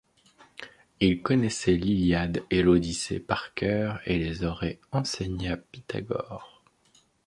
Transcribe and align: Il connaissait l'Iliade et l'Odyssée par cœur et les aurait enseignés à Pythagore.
Il 0.99 1.21
connaissait 1.21 1.75
l'Iliade 1.75 2.41
et 2.49 2.63
l'Odyssée 2.63 3.19
par 3.19 3.53
cœur 3.53 4.01
et 4.07 4.17
les 4.17 4.43
aurait 4.43 4.79
enseignés 4.91 5.49
à 5.49 5.57
Pythagore. 5.57 6.63